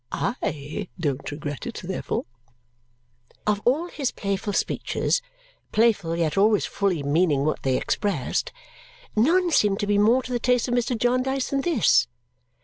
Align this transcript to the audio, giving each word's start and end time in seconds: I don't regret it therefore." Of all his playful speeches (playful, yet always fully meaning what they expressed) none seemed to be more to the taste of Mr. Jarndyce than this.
I 0.11 0.87
don't 0.99 1.29
regret 1.29 1.67
it 1.67 1.79
therefore." 1.83 2.25
Of 3.45 3.61
all 3.65 3.87
his 3.87 4.09
playful 4.09 4.53
speeches 4.53 5.21
(playful, 5.71 6.15
yet 6.15 6.35
always 6.39 6.65
fully 6.65 7.03
meaning 7.03 7.45
what 7.45 7.61
they 7.61 7.77
expressed) 7.77 8.51
none 9.15 9.51
seemed 9.51 9.79
to 9.81 9.85
be 9.85 9.99
more 9.99 10.23
to 10.23 10.31
the 10.33 10.39
taste 10.39 10.67
of 10.67 10.73
Mr. 10.73 10.97
Jarndyce 10.97 11.51
than 11.51 11.61
this. 11.61 12.07